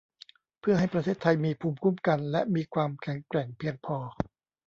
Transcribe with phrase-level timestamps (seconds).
[0.59, 3.97] เพื่อให้ประเทศไทยมีภูมิคุ้มกันและมีความแข็งแกร่งเพียงพอ